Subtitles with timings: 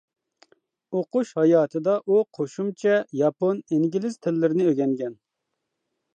[0.99, 5.17] ئوقۇش ھاياتىدا ئۇ قوشۇمچە ياپون، ئىنگلىز تىللىرىنى ئۆگەنگەن.